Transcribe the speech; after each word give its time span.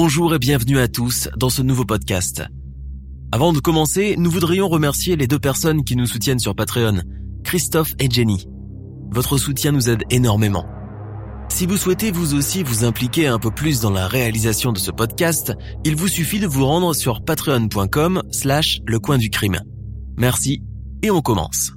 Bonjour 0.00 0.32
et 0.32 0.38
bienvenue 0.38 0.78
à 0.78 0.86
tous 0.86 1.28
dans 1.36 1.50
ce 1.50 1.60
nouveau 1.60 1.84
podcast. 1.84 2.44
Avant 3.32 3.52
de 3.52 3.58
commencer, 3.58 4.14
nous 4.16 4.30
voudrions 4.30 4.68
remercier 4.68 5.16
les 5.16 5.26
deux 5.26 5.40
personnes 5.40 5.82
qui 5.82 5.96
nous 5.96 6.06
soutiennent 6.06 6.38
sur 6.38 6.54
Patreon, 6.54 7.02
Christophe 7.42 7.94
et 7.98 8.08
Jenny. 8.08 8.46
Votre 9.10 9.38
soutien 9.38 9.72
nous 9.72 9.90
aide 9.90 10.04
énormément. 10.08 10.66
Si 11.48 11.66
vous 11.66 11.76
souhaitez 11.76 12.12
vous 12.12 12.34
aussi 12.34 12.62
vous 12.62 12.84
impliquer 12.84 13.26
un 13.26 13.40
peu 13.40 13.50
plus 13.50 13.80
dans 13.80 13.90
la 13.90 14.06
réalisation 14.06 14.70
de 14.70 14.78
ce 14.78 14.92
podcast, 14.92 15.52
il 15.84 15.96
vous 15.96 16.06
suffit 16.06 16.38
de 16.38 16.46
vous 16.46 16.64
rendre 16.64 16.94
sur 16.94 17.24
patreon.com 17.24 18.22
slash 18.30 18.78
le 18.86 19.00
coin 19.00 19.18
du 19.18 19.30
crime. 19.30 19.58
Merci 20.16 20.62
et 21.02 21.10
on 21.10 21.22
commence. 21.22 21.72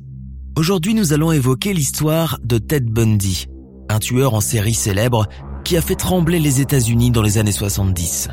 Aujourd'hui 0.55 0.93
nous 0.93 1.11
allons 1.11 1.31
évoquer 1.31 1.73
l'histoire 1.73 2.37
de 2.43 2.59
Ted 2.59 2.85
Bundy, 2.87 3.47
un 3.89 3.97
tueur 3.97 4.35
en 4.35 4.41
série 4.41 4.75
célèbre 4.75 5.27
qui 5.63 5.77
a 5.77 5.81
fait 5.81 5.95
trembler 5.95 6.39
les 6.39 6.61
États-Unis 6.61 7.11
dans 7.11 7.21
les 7.21 7.37
années 7.37 7.51
70. 7.51 8.29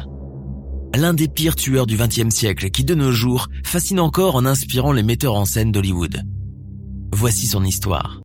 L'un 0.95 1.15
des 1.15 1.29
pires 1.29 1.57
tueurs 1.57 1.87
du 1.87 1.97
XXe 1.97 2.35
siècle 2.35 2.71
qui 2.71 2.85
de 2.85 2.95
nos 2.95 3.13
jours 3.13 3.49
fascine 3.65 4.01
encore 4.01 4.37
en 4.37 4.47
inspirant 4.47 4.93
les 4.93 5.03
metteurs 5.03 5.35
en 5.35 5.45
scène 5.45 5.73
d'Hollywood. 5.73 6.23
Voici 7.13 7.47
son 7.47 7.65
histoire. 7.65 8.21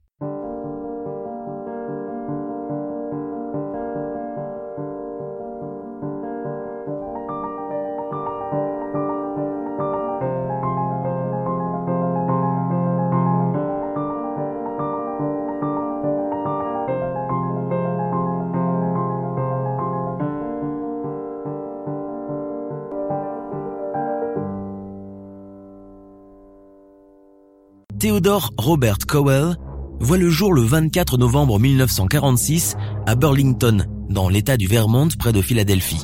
Theodore 28.03 28.51
Robert 28.57 28.97
Cowell 29.07 29.55
voit 30.01 30.17
le 30.17 30.29
jour 30.29 30.51
le 30.51 30.61
24 30.61 31.17
novembre 31.17 31.57
1946 31.57 32.75
à 33.05 33.15
Burlington, 33.15 33.85
dans 34.09 34.27
l'état 34.27 34.57
du 34.57 34.67
Vermont 34.67 35.07
près 35.17 35.31
de 35.31 35.41
Philadelphie. 35.41 36.03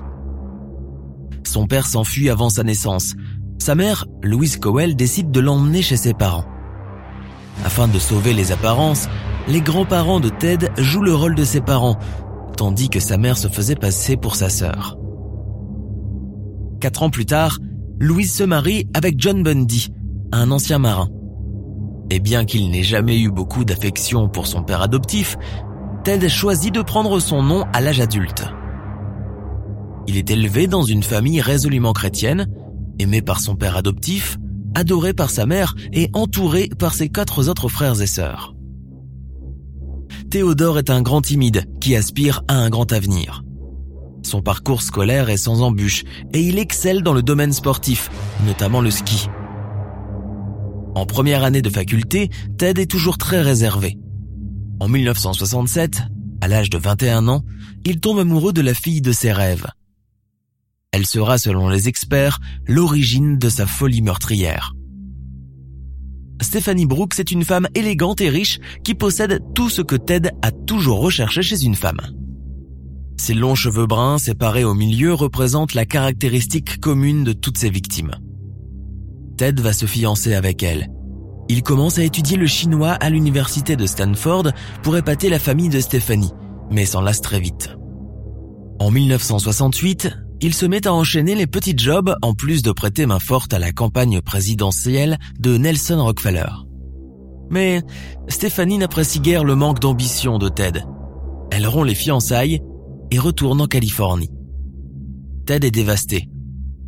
Son 1.46 1.68
père 1.68 1.86
s'enfuit 1.86 2.30
avant 2.30 2.50
sa 2.50 2.64
naissance. 2.64 3.16
Sa 3.58 3.76
mère, 3.76 4.06
Louise 4.24 4.56
Cowell, 4.56 4.96
décide 4.96 5.30
de 5.30 5.42
l'emmener 5.42 5.82
chez 5.82 5.98
ses 5.98 6.14
parents. 6.14 6.46
Afin 7.66 7.90
de 7.90 8.00
sauver 8.00 8.32
les 8.32 8.54
apparences, 8.54 9.10
les 9.50 9.60
grands-parents 9.60 10.22
de 10.22 10.30
Ted 10.30 10.70
jouent 10.78 11.04
le 11.04 11.14
rôle 11.14 11.36
de 11.36 11.44
ses 11.44 11.60
parents, 11.60 12.00
tandis 12.56 12.88
que 12.88 13.02
sa 13.02 13.18
mère 13.18 13.38
se 13.38 13.50
faisait 13.50 13.76
passer 13.76 14.16
pour 14.16 14.38
sa 14.38 14.48
sœur. 14.48 14.98
Quatre 16.80 17.04
ans 17.04 17.10
plus 17.10 17.26
tard, 17.26 17.58
Louise 18.00 18.34
se 18.34 18.46
marie 18.46 18.88
avec 18.94 19.16
John 19.18 19.44
Bundy, 19.44 19.90
un 20.32 20.50
ancien 20.52 20.80
marin. 20.80 21.10
Et 22.12 22.20
bien 22.20 22.46
qu'il 22.46 22.70
n'ait 22.72 22.84
jamais 22.84 23.20
eu 23.20 23.30
beaucoup 23.30 23.66
d'affection 23.66 24.30
pour 24.30 24.48
son 24.48 24.64
père 24.64 24.82
adoptif, 24.82 25.38
Ted 26.04 26.28
choisit 26.28 26.74
de 26.74 26.82
prendre 26.82 27.20
son 27.20 27.44
nom 27.44 27.66
à 27.74 27.82
l'âge 27.82 28.00
adulte. 28.00 28.46
Il 30.08 30.18
est 30.18 30.32
élevé 30.32 30.66
dans 30.66 30.82
une 30.82 31.04
famille 31.04 31.42
résolument 31.42 31.94
chrétienne, 31.94 32.48
aimé 32.98 33.22
par 33.22 33.40
son 33.40 33.56
père 33.56 33.78
adoptif, 33.78 34.38
adoré 34.74 35.14
par 35.14 35.30
sa 35.30 35.46
mère 35.46 35.76
et 35.94 36.10
entouré 36.14 36.70
par 36.80 36.94
ses 36.94 37.10
quatre 37.10 37.48
autres 37.48 37.70
frères 37.70 38.02
et 38.02 38.08
sœurs. 38.08 38.56
Théodore 40.32 40.80
est 40.80 40.90
un 40.90 41.02
grand 41.02 41.22
timide 41.22 41.66
qui 41.80 41.96
aspire 41.96 42.42
à 42.48 42.56
un 42.56 42.70
grand 42.70 42.92
avenir. 42.92 43.44
Son 44.24 44.42
parcours 44.42 44.82
scolaire 44.82 45.30
est 45.30 45.38
sans 45.38 45.62
embûche 45.62 46.04
et 46.34 46.42
il 46.42 46.60
excelle 46.60 47.04
dans 47.04 47.14
le 47.14 47.24
domaine 47.24 47.54
sportif, 47.54 48.10
notamment 48.46 48.82
le 48.82 48.92
ski. 48.92 49.28
En 51.00 51.06
première 51.06 51.46
année 51.46 51.62
de 51.62 51.70
faculté, 51.70 52.30
Ted 52.58 52.82
est 52.82 52.86
toujours 52.86 53.18
très 53.18 53.42
réservé. 53.42 53.98
En 54.82 54.90
1967, 54.90 56.02
à 56.42 56.50
l'âge 56.50 56.70
de 56.70 56.78
21 56.78 57.30
ans, 57.30 57.46
il 57.86 58.02
tombe 58.02 58.20
amoureux 58.20 58.52
de 58.52 58.60
la 58.60 58.74
fille 58.74 59.00
de 59.00 59.14
ses 59.14 59.32
rêves. 59.32 59.66
Elle 60.92 61.06
sera, 61.06 61.38
selon 61.38 61.70
les 61.70 61.88
experts, 61.88 62.42
l'origine 62.68 63.38
de 63.38 63.48
sa 63.48 63.66
folie 63.66 64.02
meurtrière. 64.02 64.74
Stephanie 66.42 66.86
Brooks 66.86 67.18
est 67.18 67.32
une 67.32 67.46
femme 67.46 67.70
élégante 67.76 68.20
et 68.20 68.30
riche 68.30 68.60
qui 68.84 68.94
possède 68.94 69.40
tout 69.56 69.70
ce 69.70 69.82
que 69.82 69.96
Ted 69.96 70.32
a 70.42 70.52
toujours 70.52 71.00
recherché 71.00 71.42
chez 71.42 71.64
une 71.64 71.76
femme. 71.76 72.02
Ses 73.16 73.36
longs 73.36 73.56
cheveux 73.56 73.88
bruns 73.88 74.18
séparés 74.18 74.66
au 74.66 74.74
milieu 74.74 75.14
représentent 75.14 75.76
la 75.76 75.86
caractéristique 75.86 76.82
commune 76.82 77.24
de 77.24 77.32
toutes 77.32 77.58
ses 77.58 77.70
victimes. 77.70 78.12
Ted 79.40 79.62
va 79.62 79.72
se 79.72 79.86
fiancer 79.86 80.34
avec 80.34 80.64
elle. 80.64 80.90
Il 81.48 81.64
commence 81.64 81.98
à 81.98 82.04
étudier 82.04 82.36
le 82.36 82.46
chinois 82.46 82.92
à 82.92 83.10
l'université 83.10 83.78
de 83.78 83.86
Stanford 83.86 84.52
pour 84.84 84.98
épater 84.98 85.30
la 85.30 85.40
famille 85.40 85.70
de 85.70 85.80
Stephanie, 85.80 86.34
mais 86.70 86.86
s'en 86.86 87.00
lasse 87.00 87.22
très 87.22 87.40
vite. 87.40 87.74
En 88.82 88.92
1968, 88.92 90.10
il 90.42 90.54
se 90.54 90.66
met 90.66 90.86
à 90.86 90.94
enchaîner 90.94 91.36
les 91.36 91.48
petits 91.48 91.78
jobs 91.78 92.14
en 92.22 92.34
plus 92.34 92.64
de 92.64 92.74
prêter 92.74 93.06
main 93.06 93.20
forte 93.20 93.54
à 93.54 93.60
la 93.60 93.72
campagne 93.72 94.20
présidentielle 94.20 95.18
de 95.40 95.56
Nelson 95.56 96.04
Rockefeller. 96.04 96.50
Mais 97.50 97.82
Stéphanie 98.28 98.78
n'apprécie 98.78 99.22
guère 99.22 99.46
le 99.46 99.56
manque 99.56 99.80
d'ambition 99.80 100.38
de 100.38 100.50
Ted. 100.50 100.84
Elle 101.52 101.66
rompt 101.66 101.88
les 101.88 101.96
fiançailles 101.96 102.60
et 103.10 103.20
retourne 103.20 103.62
en 103.62 103.68
Californie. 103.68 104.32
Ted 105.46 105.66
est 105.66 105.72
dévasté. 105.72 106.28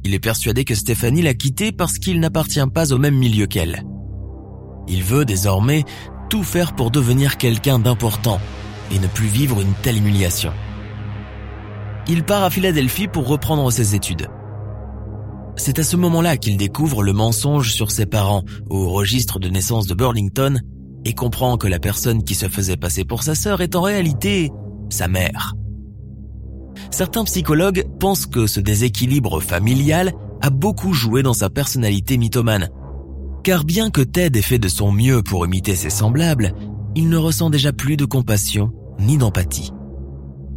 Il 0.03 0.13
est 0.13 0.19
persuadé 0.19 0.66
que 0.66 0.75
Stéphanie 0.75 1.22
l'a 1.22 1.34
quitté 1.34 1.72
parce 1.72 2.00
qu'il 2.00 2.19
n'appartient 2.19 2.59
pas 2.73 2.91
au 2.94 2.97
même 2.97 3.16
milieu 3.16 3.45
qu'elle. 3.45 3.84
Il 4.88 5.03
veut 5.03 5.25
désormais 5.25 5.84
tout 6.29 6.44
faire 6.44 6.73
pour 6.73 6.91
devenir 6.91 7.38
quelqu'un 7.38 7.78
d'important 7.78 8.40
et 8.91 9.00
ne 9.00 9.07
plus 9.07 9.28
vivre 9.28 9.61
une 9.61 9.73
telle 9.84 9.97
humiliation. 9.97 10.51
Il 12.07 12.23
part 12.23 12.44
à 12.44 12.50
Philadelphie 12.50 13.07
pour 13.07 13.28
reprendre 13.28 13.69
ses 13.72 13.95
études. 13.95 14.28
C'est 15.56 15.78
à 15.78 15.84
ce 15.84 15.97
moment-là 15.97 16.38
qu'il 16.38 16.57
découvre 16.57 17.03
le 17.03 17.13
mensonge 17.13 17.72
sur 17.72 17.91
ses 17.91 18.06
parents 18.06 18.44
au 18.69 18.90
registre 18.90 19.40
de 19.40 19.50
naissance 19.50 19.85
de 19.85 19.94
Burlington 19.94 20.59
et 21.06 21.13
comprend 21.13 21.57
que 21.57 21.67
la 21.67 21.79
personne 21.79 22.23
qui 22.23 22.35
se 22.35 22.47
faisait 22.47 22.78
passer 22.78 23.06
pour 23.06 23.23
sa 23.23 23.35
sœur 23.35 23.61
est 23.61 23.75
en 23.75 23.81
réalité 23.81 24.50
sa 24.90 25.07
mère. 25.07 25.53
Certains 26.92 27.24
psychologues 27.24 27.86
pensent 28.00 28.26
que 28.26 28.48
ce 28.48 28.59
déséquilibre 28.59 29.42
familial 29.42 30.14
a 30.42 30.50
beaucoup 30.50 30.94
joué 30.94 31.24
dans 31.24 31.34
sa 31.34 31.50
personnalité 31.50 32.18
mythomane. 32.18 32.70
Car 33.44 33.64
bien 33.64 33.90
que 33.90 34.02
Ted 34.02 34.38
ait 34.38 34.41
fait 34.41 34.59
de 34.59 34.68
son 34.68 34.91
mieux 34.91 35.23
pour 35.23 35.46
imiter 35.46 35.76
ses 35.76 35.90
semblables, 35.90 36.53
il 36.96 37.09
ne 37.09 37.18
ressent 37.18 37.50
déjà 37.50 37.73
plus 37.73 37.97
de 37.97 38.06
compassion 38.06 38.72
ni 39.00 39.18
d'empathie. 39.18 39.72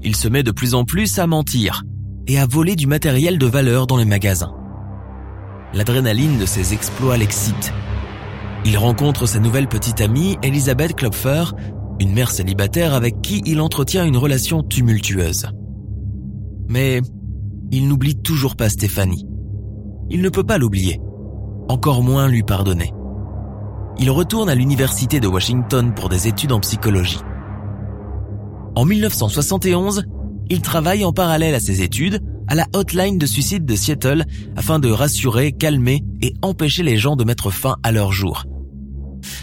Il 0.03 0.17
se 0.17 0.29
met 0.29 0.43
de 0.43 0.51
plus 0.51 0.75
en 0.75 0.85
plus 0.85 1.19
à 1.19 1.27
mentir 1.27 1.83
et 2.27 2.39
à 2.39 2.47
voler 2.47 2.77
du 2.77 2.87
matériel 2.87 3.39
de 3.39 3.47
valeur 3.47 3.87
dans 3.87 3.97
les 3.97 4.05
magasins. 4.05 4.55
L'adrénaline 5.73 6.39
de 6.39 6.47
ses 6.47 6.75
exploits 6.75 7.17
l'excite. 7.17 7.73
Il 8.65 8.79
rencontre 8.79 9.27
sa 9.27 9.41
nouvelle 9.41 9.69
petite 9.69 10.01
amie, 10.01 10.39
Elisabeth 10.43 10.95
Klopfer, 10.95 11.45
une 12.01 12.13
mère 12.13 12.31
célibataire 12.31 12.95
avec 12.95 13.21
qui 13.23 13.43
il 13.47 13.61
entretient 13.61 14.05
une 14.05 14.17
relation 14.17 14.63
tumultueuse. 14.63 15.47
Mais 16.69 17.01
il 17.71 17.89
n'oublie 17.89 18.17
toujours 18.17 18.57
pas 18.57 18.69
Stéphanie. 18.69 19.27
Il 20.11 20.23
ne 20.23 20.29
peut 20.29 20.45
pas 20.45 20.59
l'oublier, 20.59 21.01
encore 21.69 22.03
moins 22.03 22.29
lui 22.29 22.43
pardonner. 22.43 22.93
Il 23.99 24.11
retourne 24.11 24.49
à 24.49 24.55
l'université 24.55 25.21
de 25.21 25.29
Washington 25.29 25.93
pour 25.95 26.09
des 26.09 26.29
études 26.29 26.53
en 26.53 26.61
psychologie. 26.61 27.21
En 28.75 28.85
1971, 28.85 30.05
il 30.51 30.63
travaille 30.63 31.05
en 31.05 31.13
parallèle 31.13 31.55
à 31.55 31.61
ses 31.61 31.83
études 31.83 32.21
à 32.49 32.55
la 32.55 32.67
hotline 32.75 33.19
de 33.19 33.27
suicide 33.27 33.65
de 33.65 33.77
Seattle 33.77 34.25
afin 34.57 34.79
de 34.79 34.91
rassurer, 34.91 35.53
calmer 35.53 36.03
et 36.21 36.35
empêcher 36.43 36.83
les 36.83 36.99
gens 36.99 37.17
de 37.17 37.25
mettre 37.25 37.51
fin 37.51 37.77
à 37.83 37.93
leur 37.93 38.13
jour. 38.13 38.45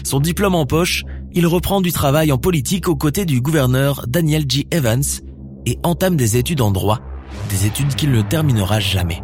Son 0.04 0.20
diplôme 0.20 0.54
en 0.54 0.66
poche, 0.66 1.04
il 1.32 1.46
reprend 1.46 1.80
du 1.80 1.92
travail 1.92 2.30
en 2.30 2.38
politique 2.38 2.88
aux 2.88 2.96
côtés 2.96 3.24
du 3.24 3.40
gouverneur 3.40 4.04
Daniel 4.06 4.44
G. 4.48 4.66
Evans 4.70 5.02
et 5.66 5.78
entame 5.82 6.16
des 6.16 6.36
études 6.36 6.60
en 6.60 6.70
droit, 6.70 7.00
des 7.48 7.66
études 7.66 7.94
qu'il 7.94 8.10
ne 8.10 8.22
terminera 8.22 8.80
jamais. 8.80 9.22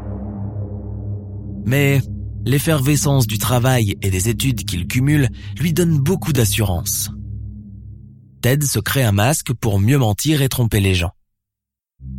Mais 1.64 2.00
l'effervescence 2.44 3.26
du 3.26 3.38
travail 3.38 3.96
et 4.02 4.10
des 4.10 4.28
études 4.28 4.64
qu'il 4.64 4.86
cumule 4.86 5.28
lui 5.58 5.72
donne 5.72 5.98
beaucoup 5.98 6.32
d'assurance. 6.32 7.10
Ted 8.40 8.64
se 8.64 8.78
crée 8.78 9.02
un 9.02 9.12
masque 9.12 9.52
pour 9.52 9.80
mieux 9.80 9.98
mentir 9.98 10.42
et 10.42 10.48
tromper 10.48 10.80
les 10.80 10.94
gens. 10.94 11.12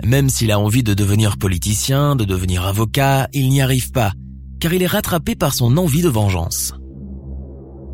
Même 0.04 0.30
s'il 0.30 0.52
a 0.52 0.60
envie 0.60 0.84
de 0.84 0.94
devenir 0.94 1.38
politicien, 1.38 2.16
de 2.16 2.26
devenir 2.26 2.66
avocat, 2.66 3.28
il 3.34 3.50
n'y 3.50 3.62
arrive 3.62 3.92
pas, 3.92 4.14
car 4.60 4.74
il 4.74 4.84
est 4.84 4.88
rattrapé 4.88 5.36
par 5.36 5.54
son 5.54 5.78
envie 5.78 6.02
de 6.02 6.10
vengeance. 6.10 6.74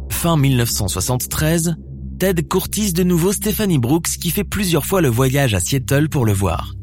Fin 0.09 0.37
1973, 0.37 1.75
Ted 2.19 2.43
courtise 2.43 2.93
de 2.93 3.03
nouveau 3.03 3.31
Stephanie 3.31 3.77
Brooks 3.77 4.17
qui 4.19 4.31
fait 4.31 4.43
plusieurs 4.43 4.85
fois 4.85 5.01
le 5.01 5.09
voyage 5.09 5.53
à 5.53 5.59
Seattle 5.59 6.09
pour 6.09 6.25
le 6.25 6.33
voir. 6.33 6.73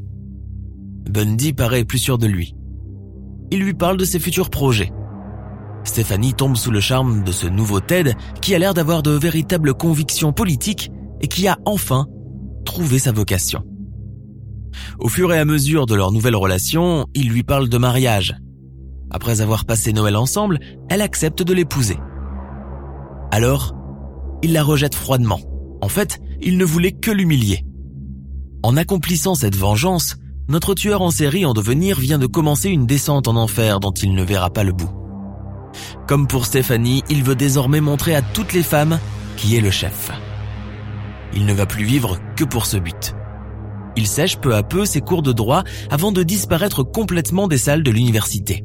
Bundy 1.08 1.52
paraît 1.52 1.84
plus 1.84 1.99
sûr 1.99 2.19
de 2.19 2.26
lui. 2.26 2.54
Il 3.50 3.60
lui 3.60 3.75
parle 3.75 3.96
de 3.96 4.04
ses 4.04 4.19
futurs 4.19 4.50
projets. 4.50 4.93
Stephanie 5.84 6.34
tombe 6.34 6.56
sous 6.56 6.70
le 6.70 6.81
charme 6.81 7.25
de 7.25 7.32
ce 7.32 7.46
nouveau 7.46 7.81
Ted 7.81 8.14
qui 8.40 8.54
a 8.54 8.58
l'air 8.58 8.72
d'avoir 8.72 9.02
de 9.02 9.10
véritables 9.10 9.75
convictions 9.75 10.32
politiques 10.32 10.90
et 11.20 11.28
qui 11.28 11.49
a 11.49 11.58
enfin 11.64 12.06
trouvé 12.64 12.99
sa 12.99 13.12
vocation. 13.12 13.64
Au 14.99 15.08
fur 15.08 15.32
et 15.32 15.38
à 15.38 15.44
mesure 15.44 15.87
de 15.87 15.94
leur 15.94 16.12
nouvelle 16.12 16.37
relation, 16.37 17.06
il 17.14 17.28
lui 17.28 17.43
parle 17.43 17.69
de 17.69 17.78
mariage. 17.78 18.37
Après 19.10 19.40
avoir 19.40 19.66
passé 19.66 19.93
Noël 19.93 20.16
ensemble, 20.16 20.58
elle 20.88 21.02
accepte 21.02 21.43
de 21.43 21.52
l'épouser. 21.52 21.98
Alors, 23.31 23.75
il 24.43 24.52
la 24.52 24.62
rejette 24.62 24.94
froidement. 24.94 25.40
En 25.82 25.88
fait, 25.88 26.20
il 26.40 26.56
ne 26.56 26.64
voulait 26.64 26.93
que 26.93 27.10
l'humilier. 27.10 27.64
En 28.62 28.76
accomplissant 28.76 29.34
cette 29.34 29.56
vengeance, 29.56 30.16
notre 30.48 30.74
tueur 30.74 31.02
en 31.02 31.10
série 31.10 31.46
en 31.46 31.52
devenir 31.52 31.98
vient 31.98 32.18
de 32.18 32.26
commencer 32.26 32.68
une 32.68 32.86
descente 32.86 33.28
en 33.28 33.36
enfer 33.36 33.80
dont 33.80 33.92
il 33.92 34.14
ne 34.14 34.24
verra 34.24 34.50
pas 34.50 34.64
le 34.64 34.72
bout. 34.72 34.90
Comme 36.06 36.26
pour 36.26 36.46
Stéphanie, 36.46 37.02
il 37.08 37.22
veut 37.22 37.34
désormais 37.34 37.80
montrer 37.80 38.14
à 38.14 38.22
toutes 38.22 38.52
les 38.52 38.62
femmes 38.62 38.98
qui 39.36 39.56
est 39.56 39.60
le 39.60 39.70
chef. 39.70 40.10
Il 41.34 41.46
ne 41.46 41.54
va 41.54 41.66
plus 41.66 41.84
vivre 41.84 42.18
que 42.36 42.44
pour 42.44 42.66
ce 42.66 42.76
but. 42.76 43.14
Il 43.96 44.06
sèche 44.06 44.38
peu 44.38 44.54
à 44.54 44.62
peu 44.62 44.84
ses 44.84 45.00
cours 45.00 45.22
de 45.22 45.32
droit 45.32 45.64
avant 45.90 46.12
de 46.12 46.22
disparaître 46.22 46.82
complètement 46.82 47.48
des 47.48 47.58
salles 47.58 47.82
de 47.82 47.90
l'université. 47.90 48.64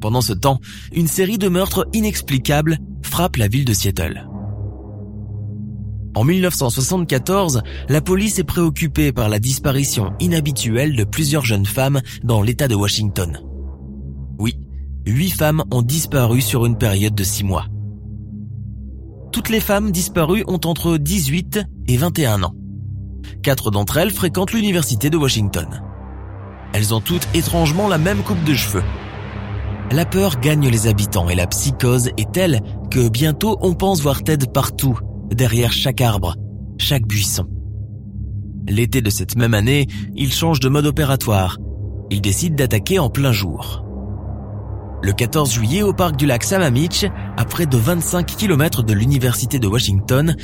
Pendant 0.00 0.20
ce 0.20 0.32
temps, 0.32 0.60
une 0.92 1.08
série 1.08 1.38
de 1.38 1.48
meurtres 1.48 1.86
inexplicables 1.92 2.78
frappe 3.02 3.36
la 3.36 3.48
ville 3.48 3.64
de 3.64 3.72
Seattle. 3.72 4.28
En 6.18 6.24
1974, 6.24 7.62
la 7.88 8.00
police 8.00 8.40
est 8.40 8.44
préoccupée 8.44 9.12
par 9.12 9.28
la 9.28 9.38
disparition 9.38 10.14
inhabituelle 10.18 10.96
de 10.96 11.04
plusieurs 11.04 11.44
jeunes 11.44 11.64
femmes 11.64 12.00
dans 12.24 12.42
l'État 12.42 12.66
de 12.66 12.74
Washington. 12.74 13.38
Oui, 14.36 14.58
huit 15.06 15.30
femmes 15.30 15.62
ont 15.70 15.82
disparu 15.82 16.40
sur 16.40 16.66
une 16.66 16.76
période 16.76 17.14
de 17.14 17.22
six 17.22 17.44
mois. 17.44 17.66
Toutes 19.30 19.48
les 19.48 19.60
femmes 19.60 19.92
disparues 19.92 20.42
ont 20.48 20.58
entre 20.64 20.96
18 20.96 21.60
et 21.86 21.96
21 21.96 22.42
ans. 22.42 22.54
Quatre 23.44 23.70
d'entre 23.70 23.98
elles 23.98 24.10
fréquentent 24.10 24.52
l'université 24.52 25.10
de 25.10 25.16
Washington. 25.16 25.68
Elles 26.72 26.94
ont 26.94 27.00
toutes 27.00 27.28
étrangement 27.32 27.86
la 27.86 27.98
même 27.98 28.24
coupe 28.24 28.42
de 28.42 28.54
cheveux. 28.54 28.82
La 29.92 30.04
peur 30.04 30.40
gagne 30.40 30.68
les 30.68 30.88
habitants 30.88 31.28
et 31.28 31.36
la 31.36 31.46
psychose 31.46 32.10
est 32.16 32.32
telle 32.32 32.60
que 32.90 33.08
bientôt 33.08 33.56
on 33.60 33.74
pense 33.74 34.02
voir 34.02 34.24
Ted 34.24 34.46
partout, 34.52 34.98
derrière 35.34 35.72
chaque 35.72 36.00
arbre, 36.00 36.36
chaque 36.78 37.06
buisson. 37.06 37.46
L'été 38.68 39.00
de 39.00 39.10
cette 39.10 39.36
même 39.36 39.54
année, 39.54 39.86
il 40.14 40.32
change 40.32 40.60
de 40.60 40.68
mode 40.68 40.86
opératoire. 40.86 41.58
Il 42.10 42.20
décide 42.20 42.54
d'attaquer 42.54 42.98
en 42.98 43.10
plein 43.10 43.32
jour. 43.32 43.84
Le 45.02 45.12
14 45.12 45.52
juillet, 45.52 45.82
au 45.82 45.92
parc 45.92 46.16
du 46.16 46.26
lac 46.26 46.42
Sammamish, 46.42 47.04
à 47.36 47.44
près 47.44 47.66
de 47.66 47.76
25 47.76 48.26
km 48.26 48.82
de 48.82 48.92
l'université 48.92 49.58
de 49.58 49.68
Washington, 49.68 50.34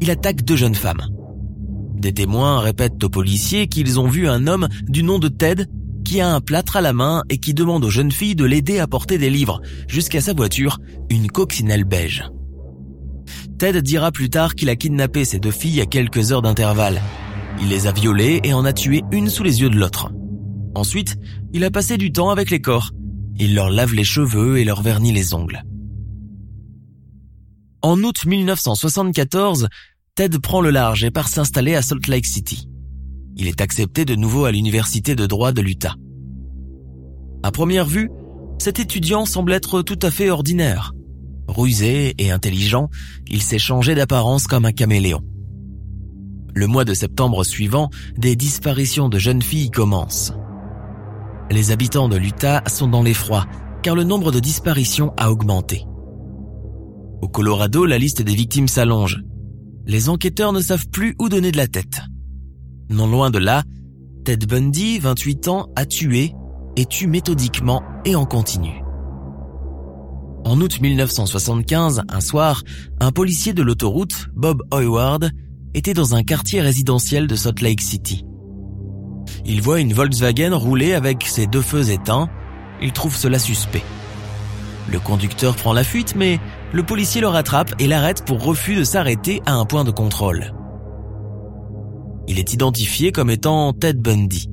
il 0.00 0.10
attaque 0.10 0.42
deux 0.42 0.56
jeunes 0.56 0.74
femmes. 0.74 1.02
Des 1.94 2.12
témoins 2.12 2.60
répètent 2.60 3.02
aux 3.02 3.08
policiers 3.08 3.66
qu'ils 3.66 3.98
ont 3.98 4.08
vu 4.08 4.28
un 4.28 4.46
homme 4.46 4.68
du 4.88 5.02
nom 5.02 5.18
de 5.18 5.28
Ted 5.28 5.66
qui 6.04 6.20
a 6.20 6.32
un 6.32 6.40
plâtre 6.40 6.76
à 6.76 6.80
la 6.80 6.92
main 6.92 7.24
et 7.30 7.38
qui 7.38 7.52
demande 7.52 7.84
aux 7.84 7.90
jeunes 7.90 8.12
filles 8.12 8.36
de 8.36 8.44
l'aider 8.44 8.78
à 8.78 8.86
porter 8.86 9.18
des 9.18 9.28
livres 9.28 9.60
jusqu'à 9.88 10.20
sa 10.20 10.34
voiture, 10.34 10.78
une 11.10 11.26
coccinelle 11.26 11.84
beige. 11.84 12.22
Ted 13.58 13.80
dira 13.80 14.12
plus 14.12 14.28
tard 14.28 14.54
qu'il 14.54 14.68
a 14.68 14.76
kidnappé 14.76 15.24
ces 15.24 15.38
deux 15.38 15.50
filles 15.50 15.80
à 15.80 15.86
quelques 15.86 16.30
heures 16.30 16.42
d'intervalle. 16.42 17.00
Il 17.60 17.68
les 17.68 17.86
a 17.86 17.92
violées 17.92 18.40
et 18.44 18.52
en 18.52 18.66
a 18.66 18.74
tué 18.74 19.02
une 19.12 19.30
sous 19.30 19.42
les 19.42 19.62
yeux 19.62 19.70
de 19.70 19.78
l'autre. 19.78 20.12
Ensuite, 20.74 21.16
il 21.54 21.64
a 21.64 21.70
passé 21.70 21.96
du 21.96 22.12
temps 22.12 22.28
avec 22.28 22.50
les 22.50 22.60
corps. 22.60 22.90
Il 23.38 23.54
leur 23.54 23.70
lave 23.70 23.94
les 23.94 24.04
cheveux 24.04 24.58
et 24.58 24.64
leur 24.64 24.82
vernit 24.82 25.12
les 25.12 25.32
ongles. 25.32 25.62
En 27.80 28.02
août 28.02 28.26
1974, 28.26 29.68
Ted 30.16 30.38
prend 30.38 30.60
le 30.60 30.70
large 30.70 31.04
et 31.04 31.10
part 31.10 31.28
s'installer 31.28 31.74
à 31.74 31.82
Salt 31.82 32.08
Lake 32.08 32.26
City. 32.26 32.68
Il 33.36 33.48
est 33.48 33.60
accepté 33.60 34.04
de 34.04 34.14
nouveau 34.14 34.44
à 34.44 34.52
l'université 34.52 35.14
de 35.14 35.26
droit 35.26 35.52
de 35.52 35.62
l'Utah. 35.62 35.94
À 37.42 37.52
première 37.52 37.86
vue, 37.86 38.10
cet 38.58 38.80
étudiant 38.80 39.24
semble 39.24 39.52
être 39.52 39.82
tout 39.82 39.98
à 40.02 40.10
fait 40.10 40.30
ordinaire. 40.30 40.95
Rusé 41.56 42.14
et 42.18 42.30
intelligent, 42.30 42.90
il 43.26 43.42
s'est 43.42 43.58
changé 43.58 43.94
d'apparence 43.94 44.46
comme 44.46 44.64
un 44.64 44.72
caméléon. 44.72 45.22
Le 46.54 46.66
mois 46.66 46.84
de 46.84 46.94
septembre 46.94 47.44
suivant, 47.44 47.90
des 48.16 48.36
disparitions 48.36 49.08
de 49.08 49.18
jeunes 49.18 49.42
filles 49.42 49.70
commencent. 49.70 50.32
Les 51.50 51.70
habitants 51.70 52.08
de 52.08 52.16
l'Utah 52.16 52.62
sont 52.66 52.88
dans 52.88 53.02
l'effroi, 53.02 53.46
car 53.82 53.94
le 53.94 54.04
nombre 54.04 54.32
de 54.32 54.40
disparitions 54.40 55.12
a 55.16 55.30
augmenté. 55.30 55.84
Au 57.22 57.28
Colorado, 57.28 57.86
la 57.86 57.98
liste 57.98 58.22
des 58.22 58.34
victimes 58.34 58.68
s'allonge 58.68 59.22
les 59.86 60.08
enquêteurs 60.08 60.52
ne 60.52 60.60
savent 60.60 60.88
plus 60.88 61.14
où 61.18 61.28
donner 61.28 61.52
de 61.52 61.56
la 61.56 61.68
tête. 61.68 62.02
Non 62.90 63.06
loin 63.06 63.30
de 63.30 63.38
là, 63.38 63.62
Ted 64.24 64.46
Bundy, 64.46 64.98
28 64.98 65.48
ans, 65.48 65.68
a 65.76 65.86
tué 65.86 66.32
et 66.76 66.86
tue 66.86 67.06
méthodiquement 67.06 67.82
et 68.04 68.16
en 68.16 68.26
continu. 68.26 68.82
En 70.46 70.60
août 70.60 70.80
1975, 70.80 72.02
un 72.08 72.20
soir, 72.20 72.62
un 73.00 73.10
policier 73.10 73.52
de 73.52 73.64
l'autoroute, 73.64 74.28
Bob 74.36 74.62
Hoyward, 74.70 75.32
était 75.74 75.92
dans 75.92 76.14
un 76.14 76.22
quartier 76.22 76.60
résidentiel 76.60 77.26
de 77.26 77.34
Salt 77.34 77.60
Lake 77.62 77.80
City. 77.80 78.24
Il 79.44 79.60
voit 79.60 79.80
une 79.80 79.92
Volkswagen 79.92 80.54
rouler 80.54 80.92
avec 80.92 81.24
ses 81.24 81.48
deux 81.48 81.62
feux 81.62 81.90
éteints. 81.90 82.28
Il 82.80 82.92
trouve 82.92 83.16
cela 83.16 83.40
suspect. 83.40 83.82
Le 84.88 85.00
conducteur 85.00 85.56
prend 85.56 85.72
la 85.72 85.82
fuite, 85.82 86.14
mais 86.14 86.38
le 86.72 86.84
policier 86.84 87.20
le 87.20 87.26
rattrape 87.26 87.74
et 87.80 87.88
l'arrête 87.88 88.24
pour 88.24 88.40
refus 88.40 88.76
de 88.76 88.84
s'arrêter 88.84 89.42
à 89.46 89.54
un 89.54 89.64
point 89.64 89.82
de 89.82 89.90
contrôle. 89.90 90.54
Il 92.28 92.38
est 92.38 92.52
identifié 92.52 93.10
comme 93.10 93.30
étant 93.30 93.72
Ted 93.72 93.98
Bundy. 93.98 94.48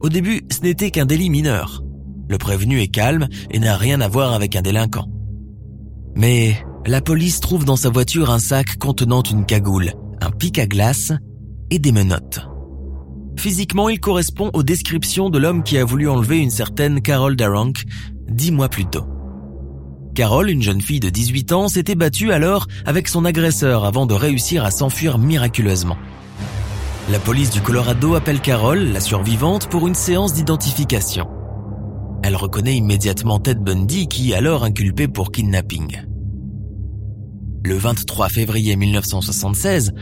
Au 0.00 0.08
début, 0.08 0.40
ce 0.50 0.62
n'était 0.62 0.90
qu'un 0.90 1.06
délit 1.06 1.30
mineur. 1.30 1.84
Le 2.28 2.38
prévenu 2.38 2.80
est 2.80 2.88
calme 2.88 3.28
et 3.50 3.58
n'a 3.58 3.76
rien 3.76 4.00
à 4.00 4.08
voir 4.08 4.32
avec 4.32 4.56
un 4.56 4.62
délinquant. 4.62 5.06
Mais 6.14 6.56
la 6.86 7.00
police 7.00 7.40
trouve 7.40 7.64
dans 7.64 7.76
sa 7.76 7.90
voiture 7.90 8.30
un 8.30 8.38
sac 8.38 8.76
contenant 8.78 9.22
une 9.22 9.46
cagoule, 9.46 9.92
un 10.20 10.30
pic 10.30 10.58
à 10.58 10.66
glace 10.66 11.12
et 11.70 11.78
des 11.78 11.92
menottes. 11.92 12.40
Physiquement, 13.38 13.88
il 13.88 13.98
correspond 13.98 14.50
aux 14.52 14.62
descriptions 14.62 15.30
de 15.30 15.38
l'homme 15.38 15.62
qui 15.62 15.78
a 15.78 15.84
voulu 15.84 16.08
enlever 16.08 16.38
une 16.38 16.50
certaine 16.50 17.00
Carol 17.00 17.34
Darank 17.34 17.84
dix 18.28 18.52
mois 18.52 18.68
plus 18.68 18.86
tôt. 18.86 19.04
Carole, 20.14 20.50
une 20.50 20.62
jeune 20.62 20.82
fille 20.82 21.00
de 21.00 21.08
18 21.08 21.52
ans, 21.52 21.68
s'était 21.68 21.94
battue 21.94 22.32
alors 22.32 22.66
avec 22.84 23.08
son 23.08 23.24
agresseur 23.24 23.84
avant 23.84 24.04
de 24.04 24.14
réussir 24.14 24.64
à 24.64 24.70
s'enfuir 24.70 25.18
miraculeusement. 25.18 25.96
La 27.10 27.18
police 27.18 27.50
du 27.50 27.60
Colorado 27.62 28.14
appelle 28.14 28.40
Carole, 28.40 28.92
la 28.92 29.00
survivante, 29.00 29.68
pour 29.68 29.88
une 29.88 29.94
séance 29.94 30.34
d'identification. 30.34 31.26
Elle 32.22 32.36
reconnaît 32.36 32.76
immédiatement 32.76 33.40
Ted 33.40 33.60
Bundy 33.60 34.06
qui 34.06 34.30
est 34.30 34.34
alors 34.34 34.64
inculpé 34.64 35.08
pour 35.08 35.32
kidnapping. 35.32 36.02
Le 37.64 37.74
23 37.74 38.28
février 38.28 38.76
1976, 38.76 39.92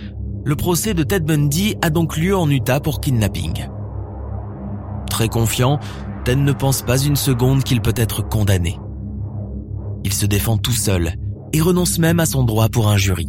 le 0.44 0.56
procès 0.56 0.92
de 0.92 1.02
Ted 1.02 1.24
Bundy 1.24 1.76
a 1.82 1.88
donc 1.88 2.16
lieu 2.18 2.36
en 2.36 2.48
Utah 2.50 2.80
pour 2.80 3.00
kidnapping. 3.00 3.68
Très 5.08 5.28
confiant, 5.28 5.78
Ted 6.24 6.40
ne 6.40 6.52
pense 6.52 6.82
pas 6.82 6.98
une 6.98 7.16
seconde 7.16 7.64
qu'il 7.64 7.80
peut 7.80 7.94
être 7.96 8.26
condamné. 8.26 8.78
Il 10.04 10.12
se 10.12 10.26
défend 10.26 10.58
tout 10.58 10.72
seul 10.72 11.14
et 11.52 11.60
renonce 11.60 11.98
même 11.98 12.20
à 12.20 12.26
son 12.26 12.44
droit 12.44 12.68
pour 12.68 12.88
un 12.88 12.96
jury. 12.96 13.28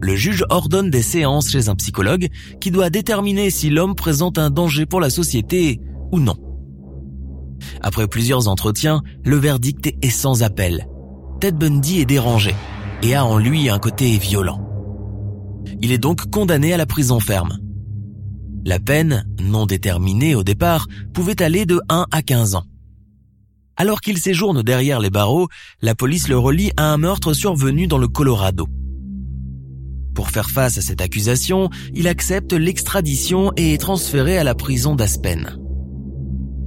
Le 0.00 0.16
juge 0.16 0.44
ordonne 0.50 0.90
des 0.90 1.02
séances 1.02 1.50
chez 1.50 1.68
un 1.68 1.76
psychologue 1.76 2.28
qui 2.60 2.70
doit 2.70 2.90
déterminer 2.90 3.50
si 3.50 3.70
l'homme 3.70 3.94
présente 3.94 4.38
un 4.38 4.50
danger 4.50 4.84
pour 4.84 5.00
la 5.00 5.10
société 5.10 5.80
ou 6.10 6.18
non. 6.18 6.36
Après 7.80 8.06
plusieurs 8.08 8.48
entretiens, 8.48 9.02
le 9.24 9.36
verdict 9.36 9.92
est 10.02 10.10
sans 10.10 10.42
appel. 10.42 10.86
Ted 11.40 11.56
Bundy 11.56 12.00
est 12.00 12.06
dérangé 12.06 12.54
et 13.02 13.14
a 13.14 13.24
en 13.24 13.38
lui 13.38 13.68
un 13.68 13.78
côté 13.78 14.16
violent. 14.18 14.60
Il 15.80 15.92
est 15.92 15.98
donc 15.98 16.30
condamné 16.30 16.72
à 16.72 16.76
la 16.76 16.86
prison 16.86 17.20
ferme. 17.20 17.58
La 18.64 18.78
peine, 18.78 19.26
non 19.40 19.66
déterminée 19.66 20.34
au 20.34 20.44
départ, 20.44 20.86
pouvait 21.12 21.42
aller 21.42 21.66
de 21.66 21.80
1 21.88 22.06
à 22.12 22.22
15 22.22 22.54
ans. 22.54 22.64
Alors 23.76 24.00
qu'il 24.00 24.18
séjourne 24.18 24.62
derrière 24.62 25.00
les 25.00 25.10
barreaux, 25.10 25.48
la 25.80 25.94
police 25.94 26.28
le 26.28 26.38
relie 26.38 26.70
à 26.76 26.92
un 26.92 26.98
meurtre 26.98 27.32
survenu 27.32 27.88
dans 27.88 27.98
le 27.98 28.06
Colorado. 28.06 28.68
Pour 30.14 30.30
faire 30.30 30.50
face 30.50 30.78
à 30.78 30.82
cette 30.82 31.00
accusation, 31.00 31.70
il 31.94 32.06
accepte 32.06 32.52
l'extradition 32.52 33.52
et 33.56 33.74
est 33.74 33.78
transféré 33.78 34.38
à 34.38 34.44
la 34.44 34.54
prison 34.54 34.94
d'Aspen. 34.94 35.58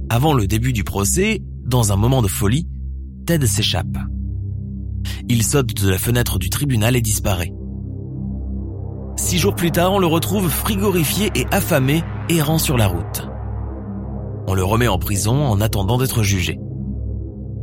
Avant 0.08 0.34
le 0.34 0.46
début 0.46 0.72
du 0.72 0.84
procès, 0.84 1.42
dans 1.64 1.92
un 1.92 1.96
moment 1.96 2.22
de 2.22 2.28
folie, 2.28 2.68
Ted 3.26 3.46
s'échappe. 3.46 3.98
Il 5.28 5.42
saute 5.42 5.74
de 5.74 5.90
la 5.90 5.98
fenêtre 5.98 6.38
du 6.38 6.48
tribunal 6.48 6.94
et 6.94 7.00
disparaît. 7.00 7.52
Six 9.16 9.38
jours 9.38 9.56
plus 9.56 9.72
tard, 9.72 9.92
on 9.92 9.98
le 9.98 10.06
retrouve 10.06 10.48
frigorifié 10.48 11.30
et 11.34 11.46
affamé, 11.50 12.04
errant 12.28 12.58
sur 12.58 12.76
la 12.76 12.86
route. 12.86 13.28
On 14.46 14.54
le 14.54 14.62
remet 14.62 14.86
en 14.86 14.98
prison 14.98 15.44
en 15.44 15.60
attendant 15.60 15.98
d'être 15.98 16.22
jugé. 16.22 16.58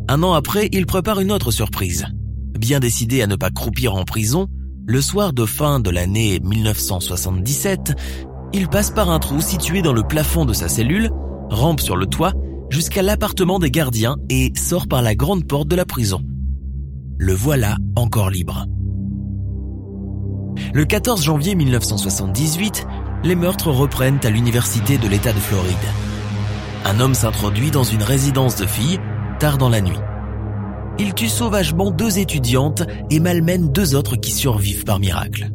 Un 0.09 0.21
an 0.21 0.33
après, 0.33 0.67
il 0.73 0.85
prépare 0.85 1.21
une 1.21 1.31
autre 1.31 1.51
surprise. 1.51 2.05
Bien 2.59 2.81
décidé 2.81 3.21
à 3.21 3.27
ne 3.27 3.37
pas 3.37 3.51
croupir 3.51 3.95
en 3.95 4.03
prison, 4.03 4.47
le 4.85 4.99
soir 4.99 5.31
de 5.31 5.45
fin 5.45 5.79
de 5.79 5.89
l'année 5.89 6.41
1977, 6.43 7.93
il 8.51 8.67
passe 8.67 8.91
par 8.91 9.09
un 9.09 9.19
trou 9.19 9.39
situé 9.39 9.81
dans 9.81 9.93
le 9.93 10.03
plafond 10.03 10.43
de 10.43 10.51
sa 10.51 10.67
cellule, 10.67 11.09
rampe 11.53 11.79
sur 11.79 11.95
le 11.95 12.05
toit, 12.05 12.33
jusqu'à 12.69 13.01
l'appartement 13.01 13.59
des 13.59 13.71
gardiens 13.71 14.17
et 14.29 14.51
sort 14.57 14.87
par 14.87 15.01
la 15.01 15.15
grande 15.15 15.47
porte 15.47 15.67
de 15.67 15.75
la 15.75 15.85
prison. 15.85 16.21
Le 17.17 17.33
voilà 17.33 17.77
encore 17.95 18.29
libre. 18.29 18.65
Le 20.73 20.85
14 20.85 21.23
janvier 21.23 21.55
1978, 21.55 22.85
les 23.23 23.35
meurtres 23.35 23.71
reprennent 23.71 24.19
à 24.23 24.29
l'université 24.29 24.97
de 24.97 25.07
l'État 25.07 25.31
de 25.31 25.39
Floride. 25.39 25.75
Un 26.85 26.99
homme 26.99 27.13
s'introduit 27.13 27.71
dans 27.71 27.83
une 27.83 28.03
résidence 28.03 28.55
de 28.55 28.65
filles 28.65 28.99
tard 29.39 29.57
dans 29.57 29.69
la 29.69 29.81
nuit. 29.81 29.99
Il 30.99 31.13
tue 31.13 31.29
sauvagement 31.29 31.91
deux 31.91 32.19
étudiantes 32.19 32.83
et 33.09 33.19
malmène 33.19 33.71
deux 33.71 33.95
autres 33.95 34.15
qui 34.15 34.31
survivent 34.31 34.83
par 34.83 34.99
miracle. 34.99 35.49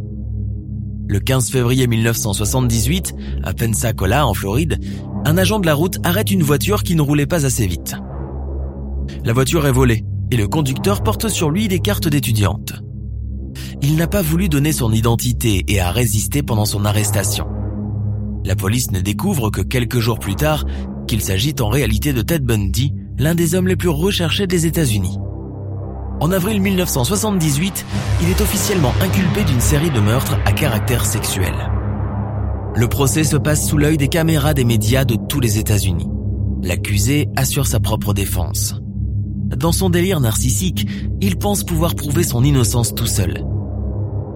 Le 1.10 1.20
15 1.20 1.50
février 1.50 1.86
1978, 1.86 3.14
à 3.42 3.54
Pensacola, 3.54 4.26
en 4.26 4.34
Floride, 4.34 4.78
un 5.24 5.36
agent 5.36 5.58
de 5.58 5.66
la 5.66 5.74
route 5.74 5.98
arrête 6.04 6.30
une 6.30 6.42
voiture 6.42 6.82
qui 6.82 6.94
ne 6.94 7.02
roulait 7.02 7.26
pas 7.26 7.44
assez 7.44 7.66
vite. 7.66 7.96
La 9.24 9.32
voiture 9.32 9.66
est 9.66 9.72
volée 9.72 10.04
et 10.30 10.36
le 10.36 10.48
conducteur 10.48 11.02
porte 11.02 11.28
sur 11.28 11.50
lui 11.50 11.68
des 11.68 11.80
cartes 11.80 12.08
d'étudiantes. 12.08 12.74
Il 13.82 13.96
n'a 13.96 14.06
pas 14.06 14.22
voulu 14.22 14.48
donner 14.48 14.72
son 14.72 14.92
identité 14.92 15.64
et 15.68 15.80
a 15.80 15.90
résisté 15.90 16.42
pendant 16.42 16.64
son 16.64 16.84
arrestation. 16.84 17.46
La 18.44 18.56
police 18.56 18.90
ne 18.90 19.00
découvre 19.00 19.50
que 19.50 19.60
quelques 19.60 19.98
jours 19.98 20.18
plus 20.18 20.36
tard 20.36 20.64
qu'il 21.06 21.20
s'agit 21.20 21.54
en 21.60 21.68
réalité 21.68 22.12
de 22.12 22.22
Ted 22.22 22.44
Bundy, 22.44 22.94
l'un 23.18 23.34
des 23.34 23.54
hommes 23.54 23.68
les 23.68 23.76
plus 23.76 23.88
recherchés 23.88 24.46
des 24.46 24.66
États-Unis. 24.66 25.18
En 26.20 26.32
avril 26.32 26.60
1978, 26.60 27.86
il 28.22 28.28
est 28.28 28.40
officiellement 28.40 28.92
inculpé 29.00 29.44
d'une 29.44 29.60
série 29.60 29.90
de 29.90 30.00
meurtres 30.00 30.36
à 30.44 30.52
caractère 30.52 31.04
sexuel. 31.04 31.54
Le 32.78 32.86
procès 32.86 33.24
se 33.24 33.36
passe 33.36 33.66
sous 33.66 33.76
l'œil 33.76 33.96
des 33.96 34.06
caméras 34.06 34.54
des 34.54 34.62
médias 34.62 35.04
de 35.04 35.16
tous 35.16 35.40
les 35.40 35.58
États-Unis. 35.58 36.06
L'accusé 36.62 37.26
assure 37.34 37.66
sa 37.66 37.80
propre 37.80 38.14
défense. 38.14 38.80
Dans 39.56 39.72
son 39.72 39.90
délire 39.90 40.20
narcissique, 40.20 40.86
il 41.20 41.38
pense 41.38 41.64
pouvoir 41.64 41.96
prouver 41.96 42.22
son 42.22 42.44
innocence 42.44 42.94
tout 42.94 43.08
seul. 43.08 43.44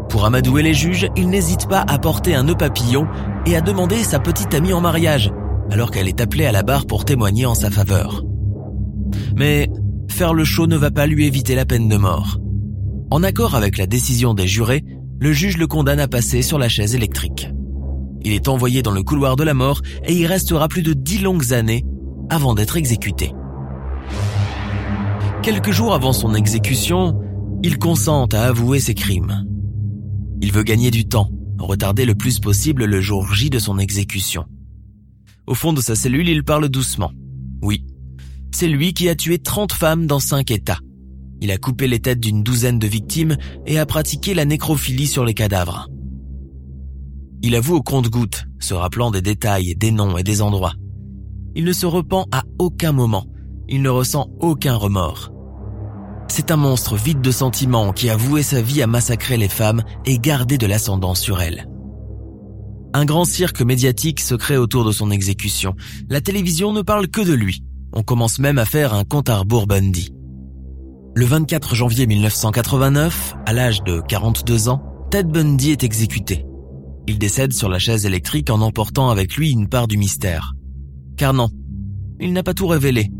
Pour 0.08 0.24
amadouer 0.24 0.64
les 0.64 0.74
juges, 0.74 1.08
il 1.14 1.28
n'hésite 1.28 1.68
pas 1.68 1.84
à 1.86 2.00
porter 2.00 2.34
un 2.34 2.42
nœud 2.42 2.56
papillon 2.56 3.06
et 3.46 3.54
à 3.54 3.60
demander 3.60 4.02
sa 4.02 4.18
petite 4.18 4.52
amie 4.54 4.72
en 4.72 4.80
mariage, 4.80 5.30
alors 5.70 5.92
qu'elle 5.92 6.08
est 6.08 6.20
appelée 6.20 6.46
à 6.46 6.50
la 6.50 6.64
barre 6.64 6.86
pour 6.86 7.04
témoigner 7.04 7.46
en 7.46 7.54
sa 7.54 7.70
faveur. 7.70 8.24
Mais 9.36 9.70
faire 10.08 10.34
le 10.34 10.42
show 10.42 10.66
ne 10.66 10.76
va 10.76 10.90
pas 10.90 11.06
lui 11.06 11.28
éviter 11.28 11.54
la 11.54 11.64
peine 11.64 11.88
de 11.88 11.96
mort. 11.96 12.40
En 13.12 13.22
accord 13.22 13.54
avec 13.54 13.78
la 13.78 13.86
décision 13.86 14.34
des 14.34 14.48
jurés, 14.48 14.82
le 15.20 15.30
juge 15.30 15.58
le 15.58 15.68
condamne 15.68 16.00
à 16.00 16.08
passer 16.08 16.42
sur 16.42 16.58
la 16.58 16.68
chaise 16.68 16.96
électrique. 16.96 17.48
Il 18.24 18.32
est 18.32 18.48
envoyé 18.48 18.82
dans 18.82 18.92
le 18.92 19.02
couloir 19.02 19.36
de 19.36 19.44
la 19.44 19.54
mort 19.54 19.82
et 20.04 20.14
y 20.14 20.26
restera 20.26 20.68
plus 20.68 20.82
de 20.82 20.92
dix 20.92 21.18
longues 21.18 21.52
années 21.52 21.84
avant 22.30 22.54
d'être 22.54 22.76
exécuté. 22.76 23.32
Quelques 25.42 25.72
jours 25.72 25.92
avant 25.92 26.12
son 26.12 26.34
exécution, 26.34 27.20
il 27.62 27.78
consent 27.78 28.26
à 28.26 28.42
avouer 28.42 28.78
ses 28.78 28.94
crimes. 28.94 29.44
Il 30.40 30.52
veut 30.52 30.62
gagner 30.62 30.90
du 30.90 31.06
temps, 31.06 31.30
retarder 31.58 32.04
le 32.04 32.14
plus 32.14 32.38
possible 32.38 32.84
le 32.84 33.00
jour 33.00 33.32
J 33.32 33.50
de 33.50 33.58
son 33.58 33.78
exécution. 33.78 34.44
Au 35.46 35.54
fond 35.54 35.72
de 35.72 35.80
sa 35.80 35.96
cellule, 35.96 36.28
il 36.28 36.44
parle 36.44 36.68
doucement. 36.68 37.12
Oui, 37.60 37.84
c'est 38.52 38.68
lui 38.68 38.94
qui 38.94 39.08
a 39.08 39.16
tué 39.16 39.38
30 39.38 39.72
femmes 39.72 40.06
dans 40.06 40.20
5 40.20 40.50
États. 40.50 40.78
Il 41.40 41.50
a 41.50 41.58
coupé 41.58 41.88
les 41.88 41.98
têtes 41.98 42.20
d'une 42.20 42.44
douzaine 42.44 42.78
de 42.78 42.86
victimes 42.86 43.36
et 43.66 43.78
a 43.78 43.86
pratiqué 43.86 44.34
la 44.34 44.44
nécrophilie 44.44 45.08
sur 45.08 45.24
les 45.24 45.34
cadavres. 45.34 45.88
Il 47.44 47.56
avoue 47.56 47.74
au 47.74 47.82
compte-gouttes, 47.82 48.44
se 48.60 48.72
rappelant 48.72 49.10
des 49.10 49.20
détails, 49.20 49.74
des 49.76 49.90
noms 49.90 50.16
et 50.16 50.22
des 50.22 50.42
endroits. 50.42 50.74
Il 51.56 51.64
ne 51.64 51.72
se 51.72 51.86
repent 51.86 52.26
à 52.30 52.44
aucun 52.60 52.92
moment. 52.92 53.26
Il 53.68 53.82
ne 53.82 53.88
ressent 53.88 54.28
aucun 54.38 54.76
remords. 54.76 55.32
C'est 56.28 56.52
un 56.52 56.56
monstre 56.56 56.96
vide 56.96 57.20
de 57.20 57.32
sentiments 57.32 57.92
qui 57.92 58.08
a 58.10 58.16
voué 58.16 58.44
sa 58.44 58.62
vie 58.62 58.80
à 58.80 58.86
massacrer 58.86 59.36
les 59.36 59.48
femmes 59.48 59.82
et 60.06 60.18
garder 60.18 60.56
de 60.56 60.66
l'ascendant 60.66 61.16
sur 61.16 61.42
elles. 61.42 61.68
Un 62.94 63.04
grand 63.04 63.24
cirque 63.24 63.60
médiatique 63.60 64.20
se 64.20 64.36
crée 64.36 64.56
autour 64.56 64.84
de 64.84 64.92
son 64.92 65.10
exécution. 65.10 65.74
La 66.08 66.20
télévision 66.20 66.72
ne 66.72 66.82
parle 66.82 67.08
que 67.08 67.22
de 67.22 67.32
lui. 67.32 67.64
On 67.92 68.02
commence 68.02 68.38
même 68.38 68.58
à 68.58 68.64
faire 68.64 68.94
un 68.94 69.04
compte 69.04 69.28
à 69.28 69.38
rebours 69.38 69.66
Bundy. 69.66 70.10
Le 71.14 71.26
24 71.26 71.74
janvier 71.74 72.06
1989, 72.06 73.34
à 73.46 73.52
l'âge 73.52 73.82
de 73.82 74.00
42 74.00 74.68
ans, 74.68 74.82
Ted 75.10 75.28
Bundy 75.28 75.72
est 75.72 75.84
exécuté. 75.84 76.46
Il 77.08 77.18
décède 77.18 77.52
sur 77.52 77.68
la 77.68 77.80
chaise 77.80 78.06
électrique 78.06 78.48
en 78.50 78.60
emportant 78.60 79.10
avec 79.10 79.36
lui 79.36 79.50
une 79.50 79.68
part 79.68 79.88
du 79.88 79.96
mystère. 79.96 80.54
Car 81.16 81.34
non, 81.34 81.50
il 82.20 82.32
n'a 82.32 82.44
pas 82.44 82.54
tout 82.54 82.68
révélé. 82.68 83.10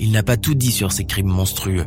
Il 0.00 0.10
n'a 0.10 0.24
pas 0.24 0.36
tout 0.36 0.54
dit 0.54 0.72
sur 0.72 0.90
ces 0.90 1.04
crimes 1.04 1.28
monstrueux. 1.28 1.86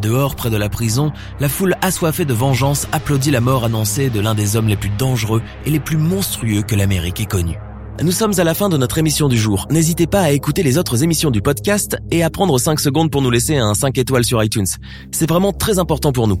Dehors, 0.00 0.36
près 0.36 0.50
de 0.50 0.56
la 0.56 0.68
prison, 0.68 1.12
la 1.40 1.48
foule 1.48 1.74
assoiffée 1.82 2.24
de 2.24 2.34
vengeance 2.34 2.86
applaudit 2.92 3.30
la 3.30 3.40
mort 3.40 3.64
annoncée 3.64 4.10
de 4.10 4.20
l'un 4.20 4.34
des 4.34 4.56
hommes 4.56 4.68
les 4.68 4.76
plus 4.76 4.90
dangereux 4.90 5.42
et 5.66 5.70
les 5.70 5.80
plus 5.80 5.96
monstrueux 5.96 6.62
que 6.62 6.74
l'Amérique 6.74 7.20
ait 7.20 7.26
connus. 7.26 7.58
Nous 8.02 8.12
sommes 8.12 8.38
à 8.38 8.44
la 8.44 8.54
fin 8.54 8.68
de 8.68 8.76
notre 8.76 8.98
émission 8.98 9.28
du 9.28 9.38
jour. 9.38 9.66
N'hésitez 9.70 10.06
pas 10.06 10.20
à 10.20 10.30
écouter 10.30 10.62
les 10.62 10.78
autres 10.78 11.02
émissions 11.02 11.30
du 11.30 11.42
podcast 11.42 11.96
et 12.10 12.22
à 12.22 12.30
prendre 12.30 12.58
5 12.58 12.78
secondes 12.80 13.10
pour 13.10 13.22
nous 13.22 13.30
laisser 13.30 13.56
un 13.56 13.74
5 13.74 13.96
étoiles 13.98 14.24
sur 14.24 14.42
iTunes. 14.42 14.66
C'est 15.12 15.28
vraiment 15.28 15.52
très 15.52 15.78
important 15.78 16.12
pour 16.12 16.26
nous. 16.26 16.40